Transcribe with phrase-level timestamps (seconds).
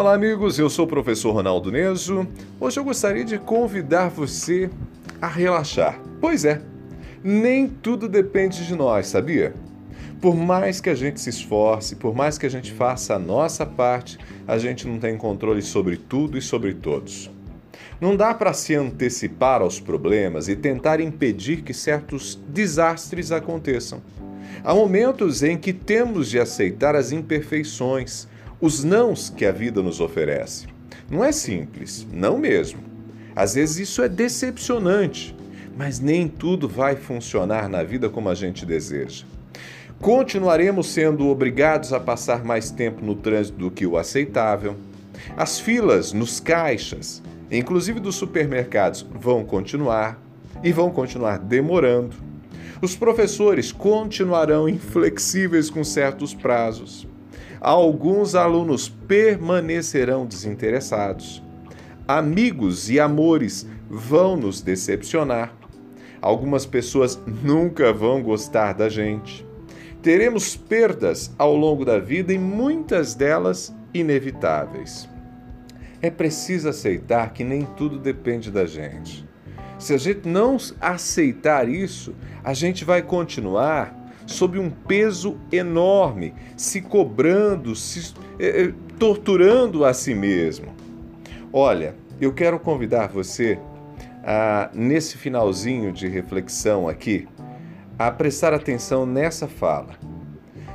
[0.00, 0.58] Olá, amigos.
[0.58, 2.26] Eu sou o professor Ronaldo Neso.
[2.58, 4.70] Hoje eu gostaria de convidar você
[5.20, 6.00] a relaxar.
[6.18, 6.62] Pois é,
[7.22, 9.54] nem tudo depende de nós, sabia?
[10.18, 13.66] Por mais que a gente se esforce, por mais que a gente faça a nossa
[13.66, 14.16] parte,
[14.48, 17.30] a gente não tem controle sobre tudo e sobre todos.
[18.00, 24.00] Não dá para se antecipar aos problemas e tentar impedir que certos desastres aconteçam.
[24.64, 28.26] Há momentos em que temos de aceitar as imperfeições,
[28.60, 30.66] os nãos que a vida nos oferece.
[31.10, 32.80] Não é simples, não mesmo.
[33.34, 35.34] Às vezes isso é decepcionante,
[35.76, 39.24] mas nem tudo vai funcionar na vida como a gente deseja.
[39.98, 44.76] Continuaremos sendo obrigados a passar mais tempo no trânsito do que o aceitável.
[45.36, 50.20] As filas nos caixas, inclusive dos supermercados, vão continuar
[50.62, 52.16] e vão continuar demorando.
[52.82, 57.09] Os professores continuarão inflexíveis com certos prazos
[57.60, 61.42] alguns alunos permanecerão desinteressados.
[62.08, 65.54] Amigos e amores vão nos decepcionar.
[66.20, 69.46] Algumas pessoas nunca vão gostar da gente.
[70.02, 75.08] Teremos perdas ao longo da vida e muitas delas inevitáveis.
[76.00, 79.28] É preciso aceitar que nem tudo depende da gente.
[79.78, 83.99] Se a gente não aceitar isso, a gente vai continuar
[84.30, 90.72] sob um peso enorme, se cobrando, se eh, torturando a si mesmo.
[91.52, 93.58] Olha, eu quero convidar você
[94.24, 97.26] a, nesse finalzinho de reflexão aqui,
[97.98, 99.98] a prestar atenção nessa fala.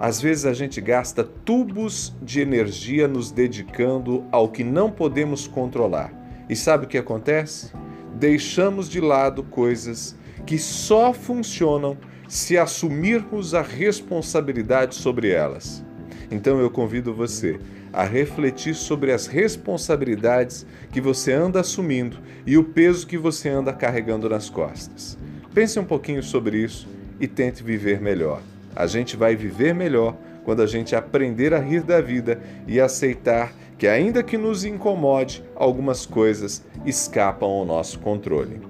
[0.00, 6.12] Às vezes a gente gasta tubos de energia nos dedicando ao que não podemos controlar.
[6.48, 7.72] E sabe o que acontece?
[8.18, 15.84] Deixamos de lado coisas que só funcionam se assumirmos a responsabilidade sobre elas.
[16.30, 17.60] Então eu convido você
[17.92, 23.72] a refletir sobre as responsabilidades que você anda assumindo e o peso que você anda
[23.72, 25.18] carregando nas costas.
[25.52, 26.88] Pense um pouquinho sobre isso
[27.20, 28.40] e tente viver melhor.
[28.74, 33.52] A gente vai viver melhor quando a gente aprender a rir da vida e aceitar
[33.76, 38.60] que, ainda que nos incomode, algumas coisas escapam ao nosso controle.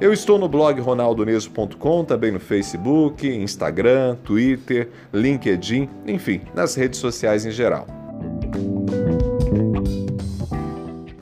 [0.00, 7.44] Eu estou no blog ronaldoneso.com, também no Facebook, Instagram, Twitter, LinkedIn, enfim, nas redes sociais
[7.44, 7.86] em geral.